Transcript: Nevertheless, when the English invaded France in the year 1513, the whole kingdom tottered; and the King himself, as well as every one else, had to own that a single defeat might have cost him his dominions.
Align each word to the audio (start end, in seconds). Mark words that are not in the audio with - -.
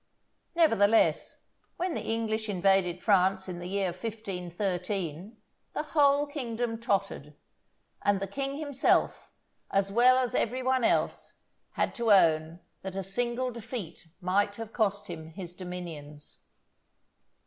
Nevertheless, 0.55 1.43
when 1.77 1.93
the 1.93 2.01
English 2.01 2.49
invaded 2.49 3.03
France 3.03 3.47
in 3.47 3.59
the 3.59 3.67
year 3.67 3.91
1513, 3.91 5.37
the 5.75 5.83
whole 5.83 6.25
kingdom 6.25 6.79
tottered; 6.79 7.35
and 8.01 8.19
the 8.19 8.25
King 8.25 8.57
himself, 8.57 9.29
as 9.69 9.91
well 9.91 10.17
as 10.17 10.33
every 10.33 10.63
one 10.63 10.83
else, 10.83 11.41
had 11.73 11.93
to 11.93 12.11
own 12.11 12.61
that 12.81 12.95
a 12.95 13.03
single 13.03 13.51
defeat 13.51 14.07
might 14.19 14.55
have 14.55 14.73
cost 14.73 15.05
him 15.05 15.27
his 15.27 15.53
dominions. 15.53 16.45